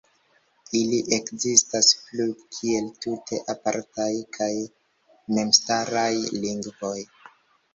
[0.77, 4.51] Ili ekzistas plu kiel tute apartaj kaj
[5.37, 6.11] memstaraj
[6.47, 6.99] lingvoj.